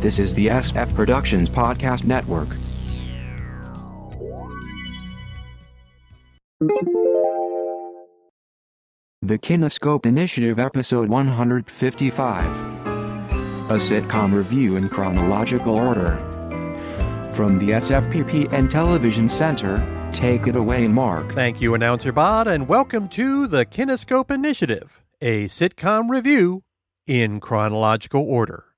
This 0.00 0.18
is 0.18 0.34
the 0.34 0.46
SF 0.46 0.94
Productions 0.94 1.50
Podcast 1.50 2.06
Network. 2.06 2.48
The 9.20 9.36
Kinescope 9.38 10.06
Initiative, 10.06 10.58
Episode 10.58 11.10
155. 11.10 12.46
A 12.46 13.74
sitcom 13.74 14.32
review 14.32 14.76
in 14.76 14.88
chronological 14.88 15.74
order. 15.74 16.16
From 17.34 17.58
the 17.58 17.72
SFPPN 17.72 18.70
Television 18.70 19.28
Center, 19.28 19.86
take 20.12 20.46
it 20.46 20.56
away, 20.56 20.88
Mark. 20.88 21.34
Thank 21.34 21.60
you, 21.60 21.74
Announcer 21.74 22.10
Bot, 22.10 22.48
and 22.48 22.66
welcome 22.66 23.06
to 23.08 23.46
the 23.46 23.66
Kinescope 23.66 24.30
Initiative, 24.30 25.02
a 25.20 25.44
sitcom 25.44 26.08
review 26.08 26.62
in 27.06 27.38
chronological 27.38 28.22
order. 28.22 28.69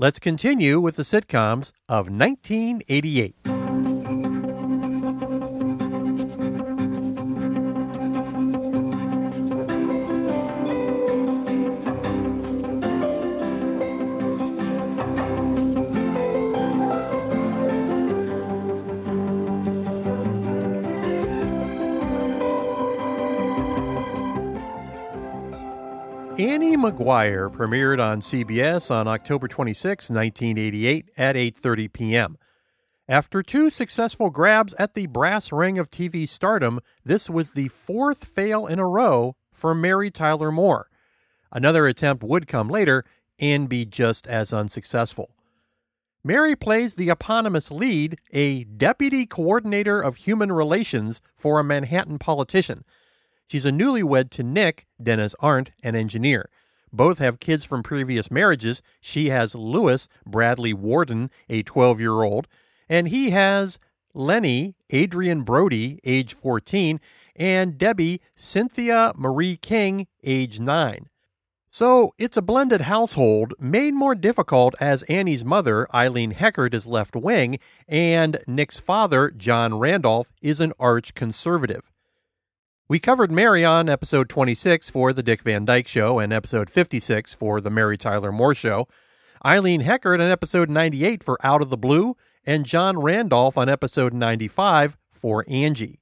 Let's 0.00 0.18
continue 0.18 0.80
with 0.80 0.96
the 0.96 1.02
sitcoms 1.02 1.72
of 1.86 2.08
1988. 2.08 3.69
Annie 26.90 26.98
Maguire 26.98 27.48
premiered 27.48 28.02
on 28.02 28.20
CBS 28.20 28.90
on 28.90 29.06
October 29.06 29.46
26, 29.46 30.10
1988 30.10 31.10
at 31.16 31.36
8:30 31.36 31.92
p.m. 31.92 32.38
After 33.08 33.44
two 33.44 33.70
successful 33.70 34.28
grabs 34.28 34.74
at 34.74 34.94
the 34.94 35.06
brass 35.06 35.52
ring 35.52 35.78
of 35.78 35.88
TV 35.88 36.28
stardom, 36.28 36.80
this 37.04 37.30
was 37.30 37.52
the 37.52 37.68
fourth 37.68 38.24
fail 38.24 38.66
in 38.66 38.80
a 38.80 38.88
row 38.88 39.36
for 39.52 39.72
Mary 39.72 40.10
Tyler 40.10 40.50
Moore. 40.50 40.90
Another 41.52 41.86
attempt 41.86 42.24
would 42.24 42.48
come 42.48 42.68
later 42.68 43.04
and 43.38 43.68
be 43.68 43.84
just 43.84 44.26
as 44.26 44.52
unsuccessful. 44.52 45.30
Mary 46.24 46.56
plays 46.56 46.96
the 46.96 47.08
eponymous 47.08 47.70
lead, 47.70 48.18
a 48.32 48.64
deputy 48.64 49.26
coordinator 49.26 50.00
of 50.00 50.16
human 50.16 50.50
relations 50.50 51.20
for 51.36 51.60
a 51.60 51.64
Manhattan 51.64 52.18
politician. 52.18 52.84
She's 53.46 53.64
a 53.64 53.70
newlywed 53.70 54.30
to 54.30 54.42
Nick, 54.42 54.86
Denis 55.00 55.36
Arndt, 55.38 55.70
an 55.84 55.94
engineer. 55.94 56.50
Both 56.92 57.18
have 57.18 57.40
kids 57.40 57.64
from 57.64 57.82
previous 57.82 58.30
marriages. 58.30 58.82
She 59.00 59.28
has 59.28 59.54
Lewis 59.54 60.08
Bradley 60.26 60.72
Warden, 60.72 61.30
a 61.48 61.62
12 61.62 62.00
year 62.00 62.22
old, 62.22 62.46
and 62.88 63.08
he 63.08 63.30
has 63.30 63.78
Lenny 64.14 64.74
Adrien 64.92 65.42
Brody, 65.42 66.00
age 66.04 66.34
14, 66.34 67.00
and 67.36 67.78
Debbie 67.78 68.20
Cynthia 68.34 69.12
Marie 69.16 69.56
King, 69.56 70.06
age 70.24 70.58
9. 70.58 71.06
So 71.72 72.12
it's 72.18 72.36
a 72.36 72.42
blended 72.42 72.82
household, 72.82 73.54
made 73.60 73.94
more 73.94 74.16
difficult 74.16 74.74
as 74.80 75.04
Annie's 75.04 75.44
mother, 75.44 75.86
Eileen 75.94 76.32
Heckart, 76.32 76.74
is 76.74 76.84
left 76.84 77.14
wing, 77.14 77.60
and 77.86 78.40
Nick's 78.48 78.80
father, 78.80 79.30
John 79.30 79.78
Randolph, 79.78 80.32
is 80.42 80.60
an 80.60 80.72
arch 80.80 81.14
conservative. 81.14 81.92
We 82.90 82.98
covered 82.98 83.30
Mary 83.30 83.64
on 83.64 83.88
episode 83.88 84.28
26 84.28 84.90
for 84.90 85.12
The 85.12 85.22
Dick 85.22 85.42
Van 85.42 85.64
Dyke 85.64 85.86
Show 85.86 86.18
and 86.18 86.32
episode 86.32 86.68
56 86.68 87.32
for 87.34 87.60
The 87.60 87.70
Mary 87.70 87.96
Tyler 87.96 88.32
Moore 88.32 88.52
Show, 88.52 88.88
Eileen 89.46 89.82
Heckart 89.82 90.20
on 90.20 90.28
episode 90.28 90.68
98 90.68 91.22
for 91.22 91.38
Out 91.46 91.62
of 91.62 91.70
the 91.70 91.76
Blue, 91.76 92.16
and 92.44 92.66
John 92.66 92.98
Randolph 92.98 93.56
on 93.56 93.68
episode 93.68 94.12
95 94.12 94.96
for 95.12 95.44
Angie. 95.46 96.00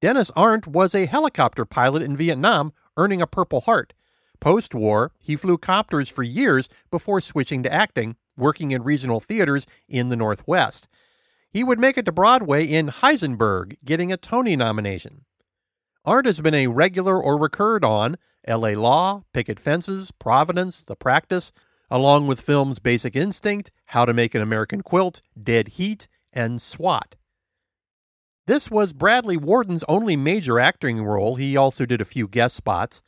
Denis 0.00 0.32
Arndt 0.34 0.66
was 0.66 0.92
a 0.92 1.06
helicopter 1.06 1.64
pilot 1.64 2.02
in 2.02 2.16
Vietnam, 2.16 2.72
earning 2.96 3.22
a 3.22 3.26
Purple 3.28 3.60
Heart. 3.60 3.94
Post 4.40 4.74
war, 4.74 5.12
he 5.20 5.36
flew 5.36 5.56
copters 5.56 6.08
for 6.08 6.24
years 6.24 6.68
before 6.90 7.20
switching 7.20 7.62
to 7.62 7.72
acting, 7.72 8.16
working 8.36 8.72
in 8.72 8.82
regional 8.82 9.20
theaters 9.20 9.68
in 9.88 10.08
the 10.08 10.16
Northwest. 10.16 10.88
He 11.48 11.62
would 11.62 11.78
make 11.78 11.96
it 11.96 12.06
to 12.06 12.12
Broadway 12.12 12.64
in 12.64 12.88
Heisenberg, 12.88 13.76
getting 13.84 14.12
a 14.12 14.16
Tony 14.16 14.56
nomination. 14.56 15.26
Arndt 16.06 16.26
has 16.26 16.40
been 16.40 16.54
a 16.54 16.68
regular 16.68 17.20
or 17.20 17.36
recurred 17.36 17.84
on 17.84 18.16
LA 18.46 18.70
Law, 18.70 19.24
Picket 19.32 19.58
Fences, 19.58 20.12
Providence, 20.12 20.84
The 20.86 20.94
Practice, 20.94 21.50
along 21.90 22.28
with 22.28 22.40
films 22.40 22.78
Basic 22.78 23.16
Instinct, 23.16 23.72
How 23.86 24.04
to 24.04 24.14
Make 24.14 24.32
an 24.36 24.40
American 24.40 24.82
Quilt, 24.82 25.20
Dead 25.40 25.66
Heat, 25.66 26.06
and 26.32 26.62
SWAT. 26.62 27.16
This 28.46 28.70
was 28.70 28.92
Bradley 28.92 29.36
Warden's 29.36 29.82
only 29.88 30.14
major 30.14 30.60
acting 30.60 31.02
role. 31.02 31.34
He 31.34 31.56
also 31.56 31.84
did 31.84 32.00
a 32.00 32.04
few 32.04 32.28
guest 32.28 32.54
spots. 32.54 33.02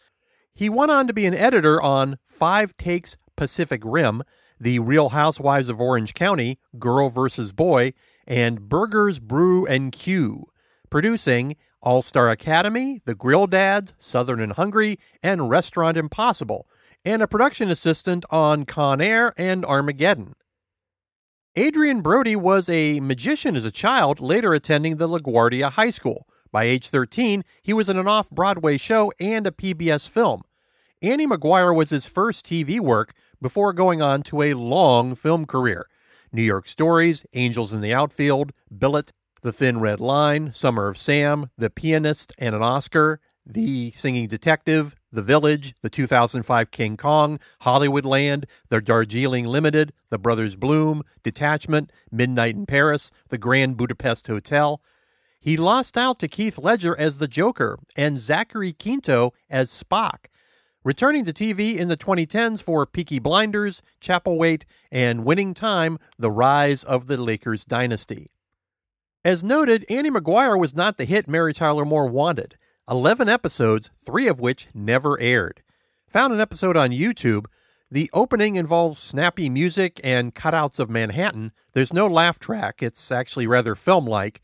He 0.53 0.69
went 0.69 0.91
on 0.91 1.07
to 1.07 1.13
be 1.13 1.27
an 1.27 1.35
editor 1.35 1.81
on 1.81 2.19
Five 2.25 2.77
Takes 2.77 3.17
Pacific 3.37 3.81
Rim, 3.85 4.25
The 4.59 4.81
Real 4.81 5.11
Housewives 5.11 5.69
of 5.69 5.81
Orange 5.81 6.15
County, 6.15 6.59
Girl 6.81 7.11
vs. 7.11 7.53
Boy, 7.53 7.93
and 8.27 8.69
Burgers, 8.69 9.21
Brew, 9.21 9.67
and 9.67 9.93
Q, 9.93 10.49
producing 10.91 11.57
all 11.81 12.03
Star 12.03 12.31
Academy, 12.31 13.01
The 13.05 13.15
Grill 13.15 13.47
Dads, 13.47 13.95
Southern 13.99 14.41
and 14.41 14.53
Hungry, 14.53 14.99
and 15.23 15.49
Restaurant 15.49 15.97
Impossible, 15.97 16.67
and 17.05 17.23
a 17.23 17.29
production 17.29 17.69
assistant 17.71 18.25
on 18.31 18.65
Con 18.65 19.01
Air 19.01 19.33
and 19.37 19.65
Armageddon. 19.65 20.35
Adrien 21.57 22.03
Brody 22.03 22.37
was 22.37 22.69
a 22.69 23.01
magician 23.01 23.57
as 23.57 23.65
a 23.65 23.71
child, 23.71 24.21
later 24.21 24.53
attending 24.55 24.97
the 24.97 25.09
LaGuardia 25.09 25.73
High 25.73 25.91
School. 25.91 26.27
By 26.53 26.65
age 26.65 26.89
13, 26.89 27.45
he 27.63 27.73
was 27.73 27.89
in 27.89 27.99
an 27.99 28.09
off 28.09 28.31
Broadway 28.31 28.77
show 28.77 29.13
and 29.19 29.47
a 29.47 29.51
PBS 29.51 30.09
film. 30.09 30.43
Annie 31.03 31.27
Maguire 31.27 31.73
was 31.73 31.91
his 31.91 32.07
first 32.07 32.47
TV 32.47 32.81
work 32.81 33.13
before 33.41 33.73
going 33.73 34.03
on 34.03 34.23
to 34.25 34.43
a 34.43 34.55
long 34.55 35.15
film 35.15 35.47
career. 35.47 35.87
New 36.33 36.43
York 36.43 36.69
Stories, 36.69 37.25
Angels 37.33 37.73
in 37.73 37.81
the 37.81 37.95
Outfield, 37.95 38.53
Bullet, 38.71 39.13
the 39.43 39.53
Thin 39.53 39.81
Red 39.81 40.01
Line, 40.01 40.53
Summer 40.53 40.89
of 40.89 40.99
Sam, 40.99 41.51
The 41.57 41.71
Pianist 41.71 42.33
and 42.39 42.55
an 42.55 42.63
Oscar, 42.63 43.21
The 43.47 43.91
Singing 43.93 44.27
Detective, 44.27 44.95
The 45.13 45.23
Village, 45.23 45.75
The 45.81 45.91
2005 45.91 46.71
King 46.71 46.97
Kong, 46.97 47.39
Hollywoodland, 47.63 48.45
The 48.69 48.81
Darjeeling 48.81 49.47
Limited, 49.47 49.93
The 50.11 50.19
Brothers 50.19 50.57
Bloom, 50.57 51.03
Detachment, 51.23 51.93
Midnight 52.11 52.57
in 52.57 52.67
Paris, 52.67 53.11
The 53.29 53.39
Grand 53.39 53.77
Budapest 53.77 54.27
Hotel. 54.27 54.83
He 55.41 55.57
lost 55.57 55.97
out 55.97 56.19
to 56.21 56.27
Heath 56.27 56.59
Ledger 56.59 56.99
as 56.99 57.19
the 57.19 57.29
Joker 57.29 57.79
and 57.97 58.19
Zachary 58.19 58.73
Quinto 58.73 59.33
as 59.49 59.71
Spock. 59.71 60.27
Returning 60.85 61.25
to 61.25 61.33
TV 61.33 61.77
in 61.77 61.89
the 61.89 61.97
2010s 61.97 62.63
for 62.63 62.87
Peaky 62.87 63.19
Blinders, 63.19 63.83
Chapelwaite, 64.01 64.65
and 64.91 65.25
Winning 65.25 65.55
Time, 65.55 65.99
The 66.19 66.31
Rise 66.31 66.83
of 66.83 67.07
the 67.07 67.17
Lakers 67.17 67.65
Dynasty. 67.65 68.29
As 69.25 69.43
noted, 69.43 69.85
Annie 69.91 70.11
Maguire 70.11 70.57
was 70.57 70.75
not 70.75 70.97
the 70.97 71.05
hit 71.05 71.27
Mary 71.27 71.53
Tyler 71.53 71.85
Moore 71.85 72.07
wanted. 72.07 72.57
11 72.89 73.29
episodes, 73.29 73.91
three 73.97 74.29
of 74.29 74.39
which 74.39 74.69
never 74.73 75.21
aired. 75.21 75.63
Found 76.13 76.33
an 76.33 76.41
episode 76.41 76.77
on 76.77 76.91
YouTube. 76.91 77.47
The 77.91 78.09
opening 78.13 78.57
involves 78.57 78.99
snappy 78.99 79.49
music 79.51 80.01
and 80.05 80.35
cutouts 80.35 80.79
of 80.79 80.89
Manhattan. 80.89 81.53
There's 81.73 81.93
no 81.93 82.07
laugh 82.07 82.39
track, 82.39 82.83
it's 82.83 83.11
actually 83.11 83.47
rather 83.47 83.75
film 83.75 84.07
like. 84.07 84.41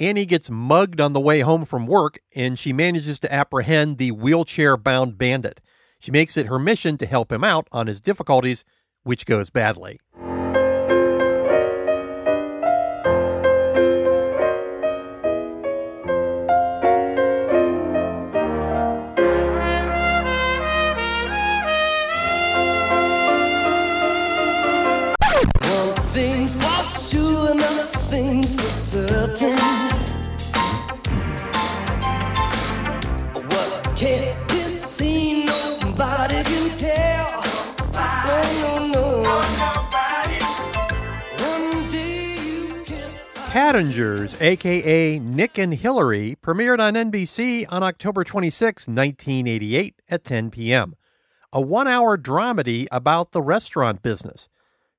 Annie 0.00 0.26
gets 0.26 0.50
mugged 0.50 1.00
on 1.00 1.12
the 1.12 1.20
way 1.20 1.40
home 1.40 1.64
from 1.64 1.86
work, 1.86 2.18
and 2.34 2.58
she 2.58 2.72
manages 2.72 3.18
to 3.20 3.32
apprehend 3.32 3.98
the 3.98 4.10
wheelchair 4.10 4.76
bound 4.76 5.16
bandit. 5.16 5.60
She 6.00 6.10
makes 6.10 6.36
it 6.36 6.46
her 6.46 6.58
mission 6.58 6.98
to 6.98 7.06
help 7.06 7.32
him 7.32 7.44
out 7.44 7.68
on 7.72 7.86
his 7.86 8.00
difficulties, 8.00 8.64
which 9.04 9.26
goes 9.26 9.50
badly. 9.50 9.98
Tattingers, 43.68 44.40
aka 44.40 45.18
Nick 45.18 45.58
and 45.58 45.74
Hillary, 45.74 46.36
premiered 46.42 46.80
on 46.80 46.94
NBC 46.94 47.66
on 47.68 47.82
October 47.82 48.24
26, 48.24 48.88
1988 48.88 50.00
at 50.08 50.24
10 50.24 50.50
p.m. 50.50 50.94
A 51.52 51.60
one 51.60 51.88
hour 51.88 52.16
dramedy 52.16 52.86
about 52.92 53.32
the 53.32 53.42
restaurant 53.42 54.02
business. 54.02 54.48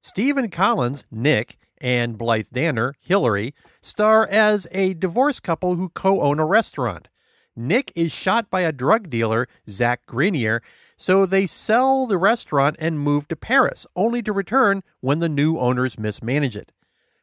Stephen 0.02 0.50
Collins, 0.50 1.06
Nick, 1.10 1.58
and 1.82 2.18
Blythe 2.18 2.48
Danner, 2.52 2.94
Hillary, 3.00 3.54
star 3.82 4.28
as 4.28 4.68
a 4.72 4.94
divorced 4.94 5.44
couple 5.44 5.76
who 5.76 5.90
co 5.90 6.22
own 6.22 6.40
a 6.40 6.46
restaurant. 6.46 7.08
Nick 7.56 7.92
is 7.96 8.12
shot 8.12 8.50
by 8.50 8.62
a 8.62 8.72
drug 8.72 9.10
dealer, 9.10 9.48
Zach 9.70 10.06
Grenier, 10.06 10.62
so 10.96 11.26
they 11.26 11.46
sell 11.46 12.08
the 12.08 12.18
restaurant 12.18 12.78
and 12.80 13.00
move 13.00 13.28
to 13.28 13.36
Paris, 13.36 13.86
only 13.96 14.22
to 14.22 14.32
return 14.32 14.82
when 15.02 15.20
the 15.20 15.30
new 15.30 15.58
owners 15.58 16.00
mismanage 16.00 16.56
it. 16.56 16.72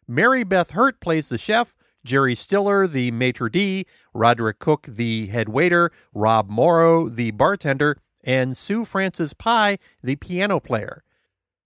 Mary 0.07 0.45
Beth 0.45 0.71
Hurt 0.71 1.01
plays 1.01 1.29
the 1.29 1.39
chef, 1.39 1.75
Jerry 2.05 2.35
Stiller, 2.35 2.87
the 2.87 3.11
maitre 3.11 3.51
d', 3.51 3.87
Roderick 4.15 4.59
Cook, 4.59 4.87
the 4.87 5.27
head 5.27 5.49
waiter, 5.49 5.91
Rob 6.15 6.49
Morrow, 6.49 7.09
the 7.09 7.33
bartender, 7.33 7.97
and 8.23 8.57
Sue 8.57 8.85
Francis 8.85 9.33
Pai, 9.33 9.79
the 10.03 10.17
piano 10.17 10.61
player. 10.61 11.03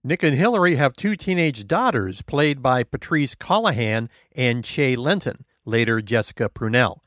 Nick 0.03 0.23
and 0.23 0.35
Hillary 0.35 0.75
have 0.75 0.93
two 0.93 1.15
teenage 1.15 1.67
daughters, 1.67 2.23
played 2.23 2.63
by 2.63 2.83
Patrice 2.83 3.35
Colihan 3.35 4.09
and 4.35 4.63
Chay 4.63 4.95
Lentin, 4.95 5.43
later 5.63 6.01
Jessica 6.01 6.49
Prunell. 6.49 7.01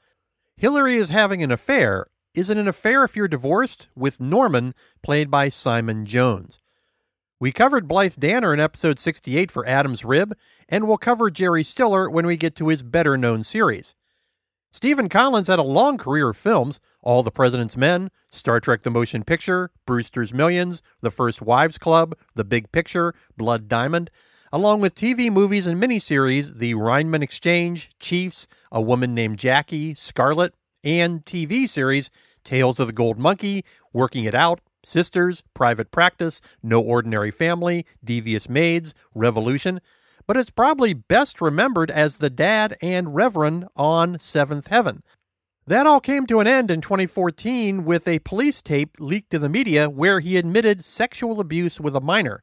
Hillary 0.57 0.95
is 0.95 1.11
having 1.11 1.43
an 1.43 1.51
affair. 1.51 2.07
Is 2.35 2.51
it 2.51 2.57
an 2.57 2.69
affair 2.69 3.03
if 3.03 3.17
you're 3.17 3.27
divorced? 3.27 3.89
With 3.97 4.21
Norman, 4.21 4.75
played 5.03 5.29
by 5.29 5.49
Simon 5.49 6.07
Jones. 6.07 6.61
We 7.41 7.51
covered 7.51 7.89
Blythe 7.89 8.15
Danner 8.17 8.55
in 8.55 8.61
episode 8.61 9.01
68 9.01 9.51
for 9.51 9.67
Adam's 9.67 10.05
Rib, 10.05 10.37
and 10.69 10.87
we'll 10.87 10.97
cover 10.97 11.31
Jerry 11.31 11.65
Stiller 11.65 12.09
when 12.09 12.27
we 12.27 12.37
get 12.37 12.55
to 12.57 12.69
his 12.69 12.85
better 12.85 13.19
known 13.19 13.43
series. 13.43 13.97
Stephen 14.73 15.09
Collins 15.09 15.49
had 15.49 15.59
a 15.59 15.63
long 15.63 15.99
career 15.99 16.29
of 16.29 16.37
films 16.37 16.79
All 17.05 17.23
the 17.23 17.31
President's 17.31 17.77
Men, 17.77 18.11
Star 18.33 18.61
Trek 18.61 18.83
the 18.83 18.91
Motion 18.91 19.23
Picture, 19.23 19.71
Brewster's 19.87 20.35
Millions, 20.35 20.83
The 21.03 21.11
First 21.11 21.43
Wives 21.43 21.79
Club, 21.79 22.17
The 22.35 22.45
Big 22.45 22.73
Picture, 22.73 23.15
Blood 23.37 23.69
Diamond, 23.69 24.11
along 24.51 24.81
with 24.81 24.95
TV 24.95 25.31
movies 25.31 25.67
and 25.67 25.81
miniseries 25.81 26.59
The 26.59 26.75
Rhineman 26.75 27.23
Exchange, 27.23 27.91
Chiefs, 28.01 28.49
A 28.73 28.81
Woman 28.81 29.15
Named 29.15 29.39
Jackie, 29.39 29.95
Scarlet, 29.95 30.55
and 30.83 31.25
TV 31.25 31.69
series 31.69 32.11
Tales 32.43 32.81
of 32.81 32.87
the 32.89 32.93
Gold 32.93 33.19
Monkey, 33.19 33.65
Working 33.93 34.25
It 34.25 34.35
Out, 34.35 34.61
Sisters, 34.83 35.45
Private 35.55 35.91
Practice, 35.91 36.41
No 36.63 36.81
Ordinary 36.81 37.31
Family, 37.31 37.87
Devious 38.03 38.49
Maids, 38.49 38.95
Revolution 39.15 39.81
but 40.27 40.37
it's 40.37 40.51
probably 40.51 40.95
best 40.95 41.41
remembered 41.41 41.91
as 41.91 42.17
the 42.17 42.31
dad 42.31 42.77
and 42.81 43.15
reverend 43.15 43.67
on 43.77 44.19
Seventh 44.19 44.69
Heaven. 44.69 45.03
That 45.67 45.87
all 45.87 46.01
came 46.01 46.27
to 46.27 46.41
an 46.41 46.47
end 46.47 46.71
in 46.71 46.83
2014 46.83 47.87
with 47.87 48.07
a 48.07 48.19
police 48.19 48.61
tape 48.61 48.97
leaked 48.99 49.31
to 49.31 49.39
the 49.39 49.49
media 49.49 49.89
where 49.89 50.21
he 50.21 50.37
admitted 50.37 50.85
sexual 50.85 51.41
abuse 51.41 51.81
with 51.81 51.97
a 51.97 52.03
minor. 52.03 52.43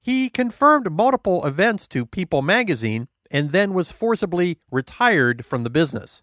He 0.00 0.30
confirmed 0.30 0.92
multiple 0.92 1.44
events 1.44 1.88
to 1.88 2.06
People 2.06 2.40
magazine 2.40 3.08
and 3.32 3.50
then 3.50 3.74
was 3.74 3.90
forcibly 3.90 4.58
retired 4.70 5.44
from 5.44 5.64
the 5.64 5.70
business. 5.70 6.22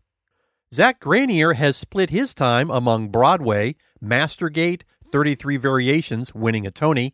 Zach 0.74 1.02
Grenier 1.02 1.54
has 1.54 1.76
split 1.76 2.10
his 2.10 2.34
time 2.34 2.70
among 2.70 3.10
Broadway, 3.10 3.76
Mastergate, 4.02 4.84
33 5.04 5.58
Variations, 5.58 6.34
winning 6.34 6.66
a 6.66 6.72
Tony, 6.72 7.14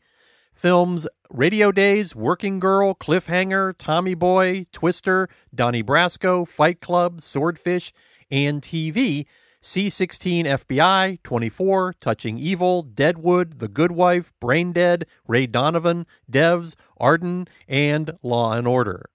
films 0.54 1.07
Radio 1.31 1.72
Days, 1.72 2.16
Working 2.16 2.60
Girl, 2.60 2.94
Cliffhanger, 2.94 3.74
Tommy 3.77 4.13
Boy, 4.13 4.66
Twister, 4.72 5.30
Donnie 5.54 5.83
Brasco, 5.83 6.48
Fight 6.48 6.80
Club, 6.80 7.22
Swordfish, 7.22 7.92
and 8.30 8.62
TV, 8.62 9.25
C16 9.62 10.45
FBI, 10.45 11.24
24, 11.24 11.94
Touching 12.00 12.38
Evil, 12.38 12.83
Deadwood, 12.83 13.60
The 13.60 13.68
Good 13.68 13.92
Wife, 13.92 14.31
Brain 14.39 14.72
Dead, 14.72 15.06
Ray 15.27 15.48
Donovan, 15.48 16.06
Devs, 16.31 16.75
Arden, 16.98 17.48
and 17.68 18.12
Law 18.22 18.54
and 18.54 18.68
Order. 18.68 19.10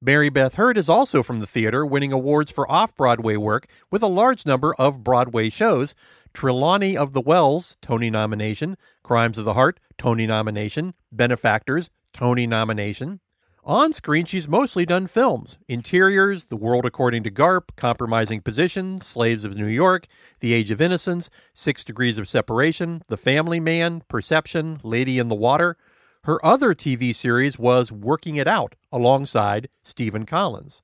Mary 0.00 0.28
Beth 0.28 0.54
Hurt 0.54 0.78
is 0.78 0.88
also 0.88 1.24
from 1.24 1.40
the 1.40 1.46
theater, 1.46 1.84
winning 1.84 2.12
awards 2.12 2.52
for 2.52 2.70
off 2.70 2.94
Broadway 2.94 3.36
work 3.36 3.66
with 3.90 4.02
a 4.02 4.08
large 4.08 4.46
number 4.46 4.74
of 4.74 5.02
Broadway 5.02 5.50
shows, 5.50 5.96
Trelawny 6.32 6.96
of 6.96 7.12
the 7.12 7.20
Wells, 7.20 7.76
Tony 7.80 8.08
nomination, 8.08 8.76
Crimes 9.02 9.38
of 9.38 9.44
the 9.44 9.54
Heart, 9.54 9.80
Tony 9.96 10.26
nomination, 10.26 10.94
Benefactors, 11.10 11.90
Tony 12.12 12.46
nomination. 12.46 13.20
On 13.64 13.92
screen, 13.92 14.24
she's 14.24 14.48
mostly 14.48 14.86
done 14.86 15.06
films 15.06 15.58
Interiors, 15.68 16.44
The 16.44 16.56
World 16.56 16.86
According 16.86 17.24
to 17.24 17.30
Garp, 17.30 17.76
Compromising 17.76 18.40
Positions, 18.40 19.06
Slaves 19.06 19.44
of 19.44 19.56
New 19.56 19.66
York, 19.66 20.06
The 20.40 20.54
Age 20.54 20.70
of 20.70 20.80
Innocence, 20.80 21.28
Six 21.54 21.84
Degrees 21.84 22.18
of 22.18 22.28
Separation, 22.28 23.02
The 23.08 23.16
Family 23.16 23.60
Man, 23.60 24.02
Perception, 24.08 24.80
Lady 24.82 25.18
in 25.18 25.28
the 25.28 25.34
Water. 25.34 25.76
Her 26.24 26.44
other 26.44 26.74
TV 26.74 27.14
series 27.14 27.58
was 27.58 27.92
Working 27.92 28.36
It 28.36 28.46
Out 28.46 28.74
alongside 28.92 29.68
Stephen 29.82 30.24
Collins. 30.24 30.82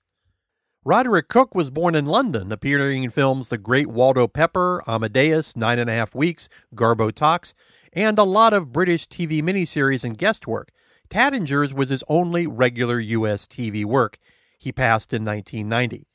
Roderick 0.84 1.28
Cook 1.28 1.54
was 1.54 1.70
born 1.70 1.94
in 1.94 2.04
London, 2.04 2.52
appearing 2.52 3.04
in 3.04 3.10
films 3.10 3.48
The 3.48 3.56
Great 3.56 3.86
Waldo 3.86 4.26
Pepper, 4.26 4.82
Amadeus, 4.86 5.56
Nine 5.56 5.78
and 5.78 5.88
a 5.88 5.94
Half 5.94 6.14
Weeks, 6.14 6.50
Garbo 6.74 7.10
Talks, 7.10 7.54
and 7.94 8.18
a 8.18 8.24
lot 8.24 8.52
of 8.52 8.72
British 8.72 9.08
TV 9.08 9.42
miniseries 9.42 10.04
and 10.04 10.18
guest 10.18 10.46
work. 10.46 10.70
Tattingers 11.10 11.72
was 11.72 11.90
his 11.90 12.04
only 12.08 12.46
regular 12.46 12.98
U.S. 12.98 13.46
TV 13.46 13.84
work. 13.84 14.18
He 14.58 14.72
passed 14.72 15.12
in 15.12 15.24
1990. 15.24 16.06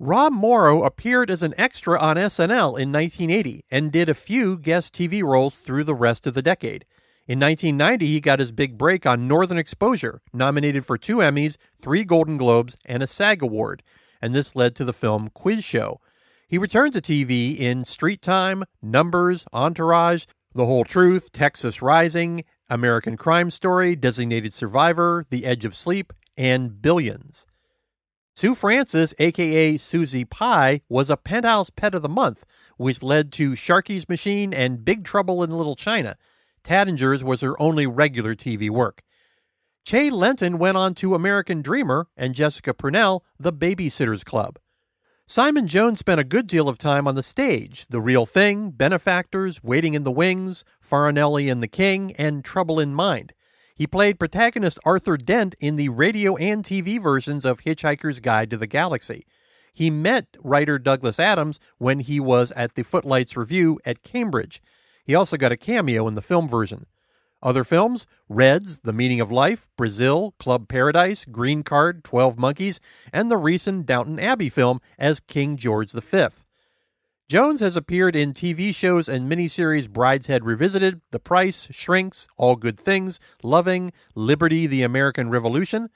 Rob 0.00 0.32
Morrow 0.32 0.84
appeared 0.84 1.28
as 1.28 1.42
an 1.42 1.54
extra 1.58 1.98
on 1.98 2.16
SNL 2.16 2.78
in 2.78 2.92
1980 2.92 3.64
and 3.70 3.90
did 3.90 4.08
a 4.08 4.14
few 4.14 4.56
guest 4.56 4.94
TV 4.94 5.24
roles 5.24 5.58
through 5.58 5.82
the 5.82 5.94
rest 5.94 6.24
of 6.26 6.34
the 6.34 6.42
decade. 6.42 6.84
In 7.26 7.40
1990, 7.40 8.06
he 8.06 8.20
got 8.20 8.38
his 8.38 8.52
big 8.52 8.78
break 8.78 9.04
on 9.04 9.26
Northern 9.26 9.58
Exposure, 9.58 10.22
nominated 10.32 10.86
for 10.86 10.96
two 10.96 11.16
Emmys, 11.16 11.56
three 11.76 12.04
Golden 12.04 12.36
Globes, 12.38 12.76
and 12.86 13.02
a 13.02 13.08
SAG 13.08 13.42
Award, 13.42 13.82
and 14.22 14.34
this 14.34 14.54
led 14.54 14.76
to 14.76 14.84
the 14.84 14.92
film 14.92 15.30
Quiz 15.34 15.64
Show. 15.64 16.00
He 16.48 16.56
returned 16.56 16.94
to 16.94 17.00
TV 17.02 17.58
in 17.58 17.84
Street 17.84 18.22
Time, 18.22 18.64
Numbers, 18.80 19.44
Entourage, 19.52 20.24
The 20.54 20.64
Whole 20.64 20.84
Truth, 20.84 21.32
Texas 21.32 21.82
Rising, 21.82 22.44
American 22.70 23.16
Crime 23.16 23.50
Story, 23.50 23.96
Designated 23.96 24.52
Survivor, 24.52 25.24
The 25.30 25.44
Edge 25.46 25.64
of 25.64 25.74
Sleep, 25.74 26.12
and 26.36 26.80
Billions. 26.82 27.46
Sue 28.34 28.54
Francis, 28.54 29.14
aka 29.18 29.76
Susie 29.76 30.24
Pai, 30.24 30.82
was 30.88 31.10
a 31.10 31.16
penthouse 31.16 31.70
pet 31.70 31.94
of 31.94 32.02
the 32.02 32.08
month, 32.08 32.44
which 32.76 33.02
led 33.02 33.32
to 33.32 33.52
Sharky's 33.52 34.08
Machine 34.08 34.54
and 34.54 34.84
Big 34.84 35.04
Trouble 35.04 35.42
in 35.42 35.50
Little 35.50 35.74
China. 35.74 36.16
Tattingers 36.62 37.22
was 37.22 37.40
her 37.40 37.60
only 37.60 37.86
regular 37.86 38.34
TV 38.34 38.70
work. 38.70 39.02
Chay 39.84 40.10
Lentin 40.10 40.58
went 40.58 40.76
on 40.76 40.94
to 40.94 41.14
American 41.14 41.62
Dreamer 41.62 42.06
and 42.16 42.34
Jessica 42.34 42.74
Prunell, 42.74 43.22
The 43.40 43.52
Babysitters 43.52 44.24
Club. 44.24 44.58
Simon 45.30 45.68
Jones 45.68 45.98
spent 45.98 46.18
a 46.18 46.24
good 46.24 46.46
deal 46.46 46.70
of 46.70 46.78
time 46.78 47.06
on 47.06 47.14
the 47.14 47.22
stage 47.22 47.84
The 47.90 48.00
Real 48.00 48.24
Thing, 48.24 48.70
Benefactors, 48.70 49.62
Waiting 49.62 49.92
in 49.92 50.02
the 50.02 50.10
Wings, 50.10 50.64
Farinelli 50.80 51.52
and 51.52 51.62
the 51.62 51.68
King, 51.68 52.14
and 52.16 52.42
Trouble 52.42 52.80
in 52.80 52.94
Mind. 52.94 53.34
He 53.74 53.86
played 53.86 54.18
protagonist 54.18 54.78
Arthur 54.86 55.18
Dent 55.18 55.54
in 55.60 55.76
the 55.76 55.90
radio 55.90 56.34
and 56.36 56.64
TV 56.64 56.98
versions 56.98 57.44
of 57.44 57.60
Hitchhiker's 57.60 58.20
Guide 58.20 58.48
to 58.52 58.56
the 58.56 58.66
Galaxy. 58.66 59.26
He 59.74 59.90
met 59.90 60.28
writer 60.42 60.78
Douglas 60.78 61.20
Adams 61.20 61.60
when 61.76 61.98
he 61.98 62.18
was 62.18 62.50
at 62.52 62.74
the 62.74 62.82
Footlights 62.82 63.36
Revue 63.36 63.76
at 63.84 64.02
Cambridge. 64.02 64.62
He 65.04 65.14
also 65.14 65.36
got 65.36 65.52
a 65.52 65.58
cameo 65.58 66.08
in 66.08 66.14
the 66.14 66.22
film 66.22 66.48
version. 66.48 66.86
Other 67.42 67.64
films 67.64 68.06
Reds, 68.28 68.80
The 68.80 68.92
Meaning 68.92 69.20
of 69.20 69.30
Life, 69.30 69.68
Brazil, 69.76 70.34
Club 70.38 70.68
Paradise, 70.68 71.24
Green 71.24 71.62
Card, 71.62 72.04
12 72.04 72.38
Monkeys, 72.38 72.80
and 73.12 73.30
the 73.30 73.36
recent 73.36 73.86
Downton 73.86 74.18
Abbey 74.18 74.48
film 74.48 74.80
as 74.98 75.20
King 75.20 75.56
George 75.56 75.92
V. 75.92 76.26
Jones 77.28 77.60
has 77.60 77.76
appeared 77.76 78.16
in 78.16 78.32
TV 78.32 78.74
shows 78.74 79.08
and 79.08 79.30
miniseries 79.30 79.86
Brideshead 79.86 80.40
Revisited, 80.42 81.02
The 81.10 81.20
Price, 81.20 81.68
Shrinks, 81.70 82.26
All 82.38 82.56
Good 82.56 82.80
Things, 82.80 83.20
Loving, 83.42 83.92
Liberty, 84.14 84.66
The 84.66 84.82
American 84.82 85.28
Revolution. 85.28 85.90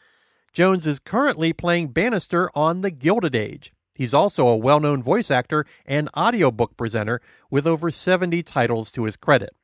Jones 0.52 0.86
is 0.86 0.98
currently 0.98 1.54
playing 1.54 1.88
Bannister 1.88 2.50
on 2.54 2.82
The 2.82 2.90
Gilded 2.90 3.34
Age. 3.34 3.72
He's 3.94 4.12
also 4.12 4.46
a 4.46 4.56
well 4.56 4.78
known 4.78 5.02
voice 5.02 5.30
actor 5.30 5.64
and 5.86 6.10
audiobook 6.16 6.76
presenter 6.76 7.20
with 7.50 7.66
over 7.66 7.90
70 7.90 8.42
titles 8.42 8.90
to 8.92 9.04
his 9.04 9.16
credit. 9.16 9.56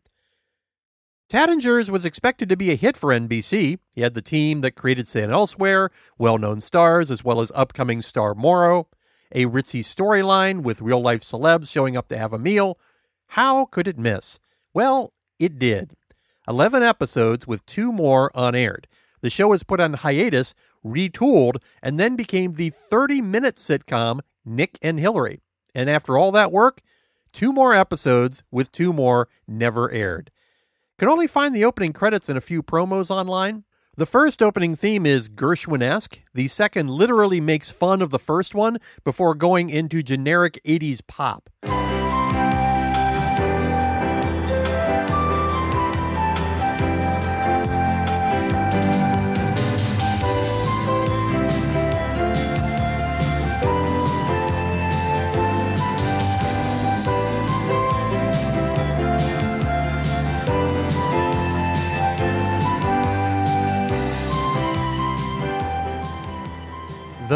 Tattingers 1.29 1.91
was 1.91 2.07
expected 2.07 2.49
to 2.49 2.57
be 2.57 2.71
a 2.71 2.75
hit 2.75 2.97
for 2.97 3.11
NBC. 3.11 3.79
He 3.91 4.01
had 4.01 4.15
the 4.15 4.23
team 4.23 4.63
that 4.63 4.77
created 4.77 5.07
St. 5.07 5.31
Elsewhere, 5.31 5.91
well 6.17 6.39
known 6.39 6.61
stars, 6.63 7.11
as 7.11 7.23
well 7.23 7.41
as 7.41 7.53
upcoming 7.55 8.01
star 8.01 8.35
Morrow, 8.35 8.89
a 9.33 9.45
ritzy 9.45 9.81
storyline 9.81 10.63
with 10.63 10.81
real 10.81 11.03
life 11.03 11.21
celebs 11.21 11.71
showing 11.71 11.97
up 11.99 12.09
to 12.09 12.17
have 12.17 12.33
a 12.33 12.39
meal. 12.39 12.79
How 13.29 13.67
could 13.67 13.87
it 13.87 13.99
miss? 13.99 14.39
Well, 14.73 15.13
it 15.39 15.59
did. 15.59 15.93
11 16.49 16.83
episodes 16.83 17.47
with 17.47 17.67
two 17.67 17.93
more 17.93 18.31
unaired. 18.35 18.87
The 19.21 19.29
show 19.29 19.49
was 19.49 19.65
put 19.65 19.81
on 19.81 19.95
hiatus 19.95 20.55
retooled, 20.85 21.57
and 21.83 21.99
then 21.99 22.17
became 22.17 22.55
the 22.55 22.71
30 22.71 23.21
minute 23.23 23.57
sitcom 23.57 24.21
Nick 24.45 24.79
and 24.83 24.99
Hillary. 24.99 25.41
And 25.75 25.91
after 25.91 26.17
all 26.17 26.33
that 26.33 26.53
work, 26.53 26.81
two 27.33 27.53
more 27.53 27.75
episodes 27.75 28.43
with 28.51 28.73
two 28.73 28.93
more 28.93 29.29
never 29.47 29.91
aired. 29.91 30.31
Can 30.99 31.09
only 31.09 31.29
find 31.29 31.55
the 31.55 31.65
opening 31.65 31.93
credits 31.93 32.29
and 32.29 32.37
a 32.37 32.41
few 32.41 32.61
promos 32.61 33.09
online. 33.09 33.63
The 33.97 34.05
first 34.05 34.43
opening 34.43 34.75
theme 34.75 35.07
is 35.07 35.29
Gershwin-esque. 35.29 36.19
The 36.35 36.49
second 36.49 36.91
literally 36.91 37.41
makes 37.41 37.71
fun 37.71 38.03
of 38.03 38.11
the 38.11 38.19
first 38.19 38.53
one 38.53 38.79
before 39.05 39.37
going 39.37 39.71
into 39.71 40.03
generic 40.03 40.61
80s 40.67 41.07
pop. 41.07 41.51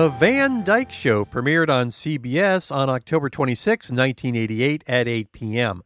The 0.02 0.08
Van 0.08 0.64
Dyke 0.64 0.90
Show 0.90 1.24
premiered 1.24 1.70
on 1.70 1.90
CBS 1.90 2.74
on 2.74 2.90
October 2.90 3.30
26, 3.30 3.92
1988 3.92 4.82
at 4.88 5.06
8 5.06 5.30
p.m. 5.30 5.84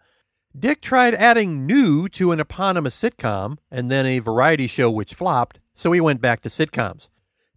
Dick 0.59 0.81
tried 0.81 1.15
adding 1.15 1.67
new 1.67 2.09
to 2.09 2.33
an 2.33 2.41
eponymous 2.41 2.99
sitcom 2.99 3.59
and 3.71 3.91
then 3.91 4.07
a 4.07 4.21
variety 4.21 4.69
show 4.69 4.91
which 4.91 5.13
flopped, 5.13 5.61
so 5.75 5.93
he 5.93 6.01
went 6.01 6.23
back 6.23 6.41
to 6.41 6.49
sitcoms. 6.49 7.09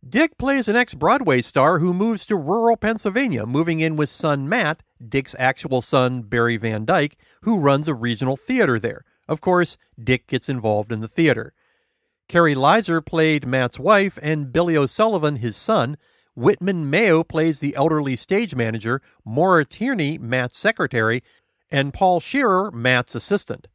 Dick 0.06 0.38
plays 0.38 0.68
an 0.68 0.76
ex 0.76 0.94
Broadway 0.94 1.42
star 1.42 1.80
who 1.80 1.94
moves 1.94 2.26
to 2.26 2.36
rural 2.36 2.76
Pennsylvania, 2.76 3.46
moving 3.46 3.80
in 3.80 3.96
with 3.96 4.10
son 4.10 4.50
Matt, 4.50 4.84
Dick's 5.02 5.38
actual 5.40 5.82
son 5.82 6.24
Barry 6.24 6.58
Van 6.58 6.84
Dyke, 6.84 7.16
who 7.44 7.58
runs 7.58 7.88
a 7.88 7.94
regional 7.94 8.36
theater 8.36 8.78
there. 8.78 9.06
Of 9.30 9.40
course, 9.40 9.78
Dick 9.98 10.28
gets 10.28 10.50
involved 10.50 10.92
in 10.92 11.00
the 11.00 11.08
theater. 11.08 11.54
Kari 12.28 12.54
Lizer 12.54 13.00
played 13.00 13.48
Matt's 13.48 13.80
wife 13.80 14.20
and 14.22 14.52
Billy 14.52 14.76
O'Sullivan 14.76 15.38
his 15.38 15.56
son. 15.56 15.96
Whitman 16.40 16.90
Mayo 16.90 17.22
plays 17.26 17.60
the 17.60 17.76
elderly 17.76 18.16
stage 18.16 18.56
manager, 18.56 19.02
Maura 19.26 19.66
Tierney, 19.66 20.18
Matt's 20.18 20.58
secretary, 20.58 21.22
and 21.70 21.94
Paul 21.94 22.22
Scherrer, 22.22 22.72
Matt's 22.72 23.14
assistant. 23.14 23.68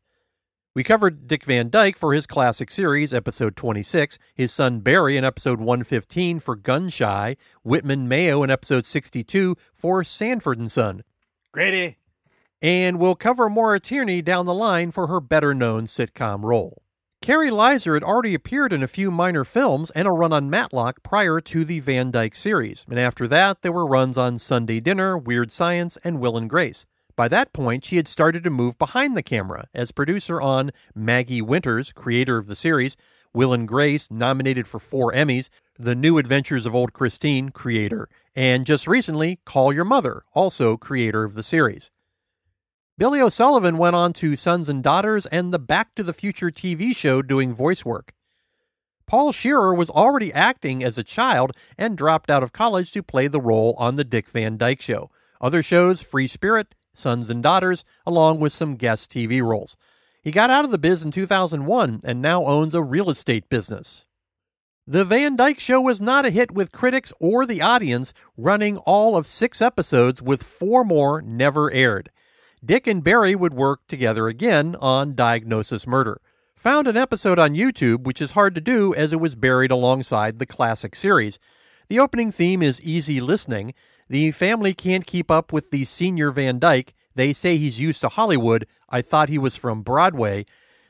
We 0.74 0.82
covered 0.82 1.28
Dick 1.28 1.44
Van 1.44 1.68
Dyke 1.68 1.98
for 1.98 2.14
his 2.14 2.26
classic 2.26 2.70
series, 2.70 3.12
episode 3.12 3.54
26, 3.54 4.18
his 4.34 4.50
son 4.50 4.80
Barry 4.80 5.18
in 5.18 5.26
episode 5.26 5.58
115 5.58 6.40
for 6.40 6.56
Gunshy, 6.56 7.36
Whitman 7.64 8.08
Mayo 8.08 8.42
in 8.42 8.48
episode 8.48 8.86
62 8.86 9.56
for 9.74 10.02
Sanford 10.02 10.58
and 10.58 10.72
Son. 10.72 11.02
Grady. 11.52 11.98
And 12.62 12.98
we'll 12.98 13.14
cover 13.14 13.50
Maura 13.50 13.78
Tierney 13.78 14.22
down 14.22 14.46
the 14.46 14.54
line 14.54 14.90
for 14.90 15.08
her 15.08 15.20
better 15.20 15.52
known 15.52 15.84
sitcom 15.84 16.42
role. 16.42 16.83
Kari 17.24 17.48
Lizer 17.48 17.94
had 17.94 18.02
already 18.02 18.34
appeared 18.34 18.70
in 18.70 18.82
a 18.82 18.86
few 18.86 19.10
minor 19.10 19.44
films 19.44 19.90
and 19.92 20.06
a 20.06 20.10
run 20.10 20.30
on 20.30 20.50
Matlock 20.50 21.02
prior 21.02 21.40
to 21.40 21.64
the 21.64 21.80
Van 21.80 22.10
Dyke 22.10 22.34
series, 22.34 22.84
and 22.86 23.00
after 23.00 23.26
that, 23.26 23.62
there 23.62 23.72
were 23.72 23.86
runs 23.86 24.18
on 24.18 24.38
Sunday 24.38 24.78
Dinner, 24.78 25.16
Weird 25.16 25.50
Science, 25.50 25.96
and 26.04 26.20
Will 26.20 26.36
and 26.36 26.50
Grace. 26.50 26.84
By 27.16 27.28
that 27.28 27.54
point, 27.54 27.82
she 27.82 27.96
had 27.96 28.08
started 28.08 28.44
to 28.44 28.50
move 28.50 28.76
behind 28.76 29.16
the 29.16 29.22
camera 29.22 29.68
as 29.72 29.90
producer 29.90 30.38
on 30.38 30.70
Maggie 30.94 31.40
Winters, 31.40 31.92
creator 31.92 32.36
of 32.36 32.46
the 32.46 32.54
series, 32.54 32.98
Will 33.32 33.54
and 33.54 33.66
Grace, 33.66 34.10
nominated 34.10 34.68
for 34.68 34.78
four 34.78 35.10
Emmys, 35.10 35.48
The 35.78 35.94
New 35.94 36.18
Adventures 36.18 36.66
of 36.66 36.74
Old 36.74 36.92
Christine, 36.92 37.48
creator, 37.48 38.06
and 38.36 38.66
just 38.66 38.86
recently, 38.86 39.40
Call 39.46 39.72
Your 39.72 39.86
Mother, 39.86 40.24
also 40.34 40.76
creator 40.76 41.24
of 41.24 41.36
the 41.36 41.42
series. 41.42 41.90
Billy 42.96 43.20
O'Sullivan 43.20 43.76
went 43.76 43.96
on 43.96 44.12
to 44.12 44.36
Sons 44.36 44.68
and 44.68 44.80
Daughters 44.80 45.26
and 45.26 45.52
the 45.52 45.58
Back 45.58 45.96
to 45.96 46.04
the 46.04 46.12
Future 46.12 46.52
TV 46.52 46.94
show 46.94 47.22
doing 47.22 47.52
voice 47.52 47.84
work. 47.84 48.12
Paul 49.04 49.32
Scherrer 49.32 49.76
was 49.76 49.90
already 49.90 50.32
acting 50.32 50.84
as 50.84 50.96
a 50.96 51.02
child 51.02 51.56
and 51.76 51.98
dropped 51.98 52.30
out 52.30 52.44
of 52.44 52.52
college 52.52 52.92
to 52.92 53.02
play 53.02 53.26
the 53.26 53.40
role 53.40 53.74
on 53.78 53.96
The 53.96 54.04
Dick 54.04 54.28
Van 54.28 54.56
Dyke 54.56 54.80
Show. 54.80 55.10
Other 55.40 55.60
shows, 55.60 56.02
Free 56.02 56.28
Spirit, 56.28 56.76
Sons 56.92 57.28
and 57.28 57.42
Daughters, 57.42 57.84
along 58.06 58.38
with 58.38 58.52
some 58.52 58.76
guest 58.76 59.10
TV 59.10 59.42
roles. 59.42 59.76
He 60.22 60.30
got 60.30 60.50
out 60.50 60.64
of 60.64 60.70
the 60.70 60.78
biz 60.78 61.04
in 61.04 61.10
2001 61.10 62.00
and 62.04 62.22
now 62.22 62.44
owns 62.44 62.76
a 62.76 62.82
real 62.82 63.10
estate 63.10 63.48
business. 63.48 64.06
The 64.86 65.04
Van 65.04 65.34
Dyke 65.34 65.58
Show 65.58 65.80
was 65.80 66.00
not 66.00 66.26
a 66.26 66.30
hit 66.30 66.52
with 66.52 66.70
critics 66.70 67.12
or 67.18 67.44
the 67.44 67.60
audience, 67.60 68.14
running 68.36 68.76
all 68.76 69.16
of 69.16 69.26
six 69.26 69.60
episodes 69.60 70.22
with 70.22 70.44
four 70.44 70.84
more 70.84 71.20
never 71.20 71.72
aired. 71.72 72.10
Dick 72.64 72.86
and 72.86 73.04
Barry 73.04 73.34
would 73.34 73.52
work 73.52 73.80
together 73.88 74.26
again 74.26 74.74
on 74.80 75.14
Diagnosis 75.14 75.86
Murder. 75.86 76.20
Found 76.56 76.88
an 76.88 76.96
episode 76.96 77.38
on 77.38 77.54
YouTube, 77.54 78.04
which 78.04 78.22
is 78.22 78.30
hard 78.30 78.54
to 78.54 78.60
do 78.60 78.94
as 78.94 79.12
it 79.12 79.20
was 79.20 79.34
buried 79.34 79.70
alongside 79.70 80.38
the 80.38 80.46
classic 80.46 80.96
series. 80.96 81.38
The 81.88 81.98
opening 81.98 82.32
theme 82.32 82.62
is 82.62 82.80
easy 82.80 83.20
listening. 83.20 83.74
The 84.08 84.30
family 84.30 84.72
can't 84.72 85.06
keep 85.06 85.30
up 85.30 85.52
with 85.52 85.70
the 85.70 85.84
senior 85.84 86.30
Van 86.30 86.58
Dyke. 86.58 86.94
They 87.14 87.34
say 87.34 87.58
he's 87.58 87.80
used 87.80 88.00
to 88.00 88.08
Hollywood. 88.08 88.66
I 88.88 89.02
thought 89.02 89.28
he 89.28 89.36
was 89.36 89.56
from 89.56 89.82
Broadway. 89.82 90.46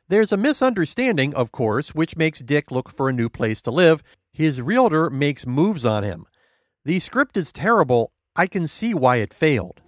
There's 0.07 0.33
a 0.33 0.37
misunderstanding, 0.37 1.35
of 1.35 1.50
course, 1.50 1.93
which 1.93 2.16
makes 2.16 2.38
Dick 2.38 2.71
look 2.71 2.88
for 2.88 3.09
a 3.09 3.12
new 3.12 3.28
place 3.28 3.61
to 3.62 3.73
live. 3.73 4.00
His 4.33 4.62
realtor 4.62 5.11
makes 5.11 5.45
moves 5.45 5.85
on 5.85 6.04
him. 6.04 6.26
The 6.85 7.00
script 7.00 7.37
is 7.37 7.50
terrible. 7.50 8.12
I 8.37 8.47
can 8.47 8.69
see 8.69 8.95
why 8.95 9.16
it 9.16 9.35
failed. 9.35 9.81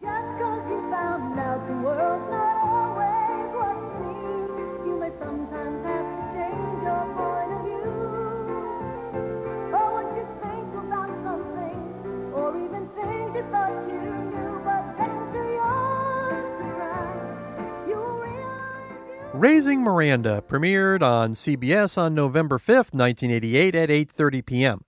Raising 19.36 19.82
Miranda 19.82 20.42
premiered 20.48 21.02
on 21.02 21.34
CBS 21.34 21.98
on 21.98 22.14
November 22.14 22.58
5, 22.58 22.94
1988 22.94 23.74
at 23.74 23.90
8:30 23.90 24.46
p.m. 24.46 24.84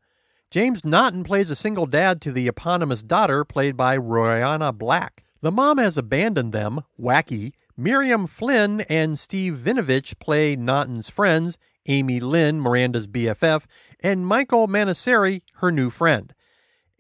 James 0.51 0.87
Naughton 0.87 1.23
plays 1.23 1.51
a 1.51 1.55
single 1.55 1.85
dad 1.85 2.23
to 2.23 2.33
the 2.33 2.49
eponymous 2.49 3.03
daughter 3.03 3.45
played 3.45 3.77
by 3.77 3.99
Royana 3.99 4.73
Black. 4.73 5.23
The 5.43 5.53
mom 5.53 5.77
has 5.77 5.99
abandoned 5.99 6.55
them, 6.55 6.81
wacky. 6.99 7.53
Miriam 7.77 8.27
Flynn 8.27 8.81
and 8.89 9.19
Steve 9.19 9.59
Vinovich 9.63 10.19
play 10.19 10.57
Naughton's 10.57 11.11
friends, 11.11 11.59
Amy 11.87 12.19
Lynn, 12.19 12.59
Miranda's 12.59 13.07
BFF, 13.07 13.67
and 14.03 14.27
Michael 14.27 14.67
Manasseri, 14.67 15.43
her 15.57 15.71
new 15.71 15.91
friend. 15.91 16.33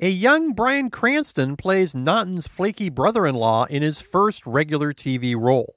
A 0.01 0.11
young 0.11 0.53
Bryan 0.53 0.91
Cranston 0.91 1.57
plays 1.57 1.95
Naughton's 1.95 2.47
flaky 2.47 2.91
brother 2.91 3.27
in 3.27 3.35
law 3.35 3.65
in 3.65 3.81
his 3.81 4.03
first 4.03 4.47
regular 4.47 4.93
TV 4.93 5.35
role. 5.35 5.77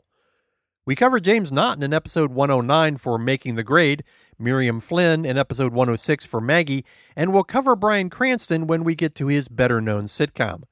We 0.83 0.95
covered 0.95 1.23
James 1.23 1.51
Naughton 1.51 1.83
in 1.83 1.93
episode 1.93 2.31
109 2.31 2.97
for 2.97 3.19
Making 3.19 3.53
the 3.53 3.63
Grade, 3.63 4.03
Miriam 4.39 4.79
Flynn 4.79 5.25
in 5.25 5.37
episode 5.37 5.73
106 5.73 6.25
for 6.25 6.41
Maggie, 6.41 6.83
and 7.15 7.31
we'll 7.31 7.43
cover 7.43 7.75
Bryan 7.75 8.09
Cranston 8.09 8.65
when 8.65 8.83
we 8.83 8.95
get 8.95 9.13
to 9.17 9.27
his 9.27 9.47
better 9.47 9.79
known 9.79 10.05
sitcom. 10.05 10.63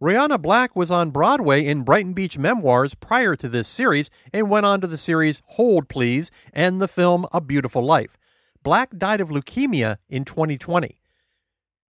Royana 0.00 0.38
Black 0.38 0.74
was 0.74 0.90
on 0.90 1.10
Broadway 1.10 1.64
in 1.64 1.84
Brighton 1.84 2.14
Beach 2.14 2.36
Memoirs 2.36 2.96
prior 2.96 3.36
to 3.36 3.48
this 3.48 3.68
series 3.68 4.10
and 4.32 4.50
went 4.50 4.66
on 4.66 4.80
to 4.80 4.88
the 4.88 4.98
series 4.98 5.40
Hold 5.50 5.88
Please 5.88 6.32
and 6.52 6.80
the 6.80 6.88
film 6.88 7.24
A 7.30 7.40
Beautiful 7.40 7.84
Life. 7.84 8.18
Black 8.64 8.98
died 8.98 9.20
of 9.20 9.28
leukemia 9.28 9.98
in 10.08 10.24
2020. 10.24 10.98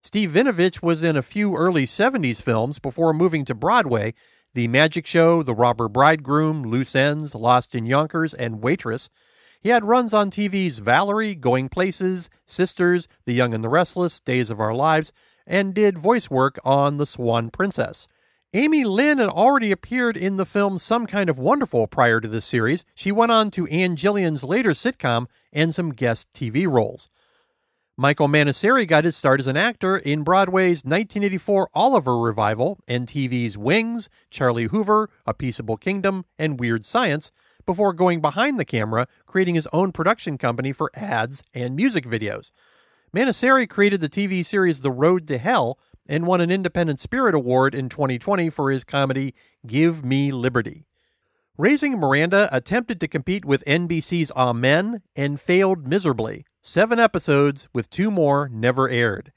Steve 0.05 0.31
Vinovich 0.31 0.81
was 0.81 1.03
in 1.03 1.17
a 1.17 1.23
few 1.23 1.57
early 1.57 1.87
70s 1.87 2.41
films 2.41 2.79
before 2.79 3.13
moving 3.13 3.45
to 3.45 3.55
Broadway, 3.55 4.15
the 4.54 4.68
Magic 4.68 5.06
Show, 5.06 5.42
The 5.42 5.54
Robber 5.54 5.88
Bridegroom, 5.88 6.62
Loose 6.62 6.94
Ends, 6.94 7.35
Lost 7.35 7.75
in 7.75 7.87
Yonkers, 7.87 8.35
and 8.35 8.61
Waitress. 8.61 9.09
He 9.61 9.71
had 9.71 9.85
runs 9.85 10.12
on 10.12 10.30
TV's 10.30 10.78
Valerie, 10.78 11.35
Going 11.35 11.71
Places, 11.71 12.28
Sisters, 12.44 13.09
The 13.25 13.32
Young 13.32 13.54
and 13.54 13.64
the 13.64 13.71
Restless, 13.71 14.21
Days 14.21 14.50
of 14.50 14.61
Our 14.61 14.75
Lives, 14.75 15.12
and 15.47 15.73
did 15.73 15.97
voice 15.97 16.28
work 16.28 16.59
on 16.64 16.99
The 16.99 17.06
Swan 17.06 17.50
Princess. 17.50 18.09
Amy 18.52 18.85
Lynn 18.85 19.16
had 19.16 19.30
already 19.30 19.73
appeared 19.73 20.18
in 20.18 20.37
the 20.37 20.44
film 20.44 20.78
Some 20.78 21.06
Kind 21.06 21.30
of 21.30 21.38
Wonderful 21.38 21.87
prior 21.87 22.21
to 22.21 22.28
this 22.28 22.44
series. 22.44 22.85
She 22.94 23.11
went 23.11 23.32
on 23.32 23.50
to 23.52 23.66
Ann 23.68 23.97
Jillian's 23.97 24.44
later 24.44 24.73
sitcom 24.73 25.28
and 25.50 25.75
some 25.75 25.92
guest 25.94 26.28
TV 26.35 26.71
roles. 26.71 27.09
Michael 28.02 28.26
Manasseri 28.26 28.85
got 28.85 29.04
his 29.04 29.16
start 29.16 29.38
as 29.38 29.47
an 29.47 29.56
actor 29.56 29.97
in 29.97 30.25
Broadway's 30.25 30.82
1984 30.82 31.68
Oliver 31.73 32.18
revival 32.18 32.80
and 32.88 33.06
TV's 33.06 33.56
Wings, 33.56 34.11
Charlie 34.28 34.64
Hoover, 34.64 35.09
A 35.25 35.32
Peaceable 35.32 35.76
Kingdom, 35.76 36.25
and 36.37 36.59
Weird 36.59 36.85
Science, 36.85 37.30
before 37.64 37.92
going 37.92 38.21
behind 38.21 38.59
the 38.59 38.64
camera, 38.64 39.06
creating 39.25 39.54
his 39.54 39.68
own 39.73 39.92
production 39.92 40.37
company 40.37 40.73
for 40.73 40.90
ads 40.97 41.44
and 41.54 41.76
music 41.76 42.04
videos. 42.04 42.50
Manasseri 43.14 43.68
created 43.68 44.00
the 44.00 44.09
TV 44.09 44.44
series 44.44 44.80
The 44.80 44.90
Road 44.90 45.28
to 45.28 45.38
Hell 45.38 45.78
and 46.09 46.26
won 46.26 46.40
an 46.40 46.50
Independent 46.50 46.99
Spirit 46.99 47.37
Award 47.37 47.73
in 47.73 47.88
2020 47.88 48.50
for 48.50 48.73
his 48.73 48.82
comedy 48.82 49.32
Give 49.64 50.04
Me 50.04 50.32
Liberty. 50.32 50.87
Raising 51.59 51.99
Miranda 52.00 52.49
attempted 52.50 52.99
to 53.00 53.06
compete 53.06 53.44
with 53.44 53.62
NBC's 53.66 54.32
Amen 54.35 55.02
and 55.14 55.38
failed 55.38 55.87
miserably. 55.87 56.47
Seven 56.62 56.99
episodes, 56.99 57.68
with 57.75 57.90
two 57.90 58.11
more, 58.11 58.49
never 58.49 58.88
aired. 58.88 59.32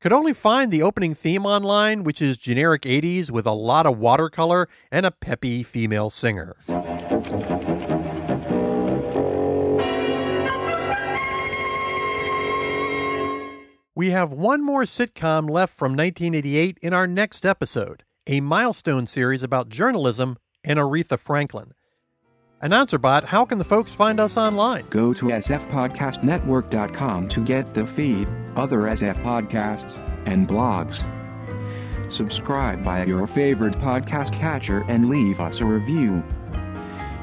Could 0.00 0.12
only 0.12 0.32
find 0.32 0.70
the 0.70 0.82
opening 0.82 1.12
theme 1.12 1.44
online, 1.44 2.04
which 2.04 2.22
is 2.22 2.36
generic 2.36 2.82
80s 2.82 3.32
with 3.32 3.46
a 3.46 3.52
lot 3.52 3.84
of 3.84 3.98
watercolor 3.98 4.68
and 4.92 5.04
a 5.04 5.10
peppy 5.10 5.64
female 5.64 6.08
singer. 6.08 6.54
We 13.96 14.10
have 14.10 14.30
one 14.30 14.64
more 14.64 14.84
sitcom 14.84 15.50
left 15.50 15.76
from 15.76 15.96
1988 15.96 16.78
in 16.80 16.94
our 16.94 17.08
next 17.08 17.44
episode, 17.44 18.04
a 18.28 18.40
milestone 18.40 19.08
series 19.08 19.42
about 19.42 19.68
journalism 19.68 20.38
and 20.64 20.78
Aretha 20.78 21.18
Franklin. 21.18 21.72
Announcer 22.62 22.98
Bot, 22.98 23.24
how 23.24 23.46
can 23.46 23.56
the 23.58 23.64
folks 23.64 23.94
find 23.94 24.20
us 24.20 24.36
online? 24.36 24.84
Go 24.90 25.14
to 25.14 25.26
sfpodcastnetwork.com 25.26 27.28
to 27.28 27.40
get 27.42 27.72
the 27.72 27.86
feed, 27.86 28.28
other 28.54 28.80
SF 28.80 29.22
podcasts, 29.22 30.06
and 30.26 30.46
blogs. 30.46 31.02
Subscribe 32.12 32.82
via 32.82 33.06
your 33.06 33.26
favorite 33.26 33.74
podcast 33.76 34.32
catcher 34.32 34.84
and 34.88 35.08
leave 35.08 35.40
us 35.40 35.60
a 35.60 35.64
review. 35.64 36.22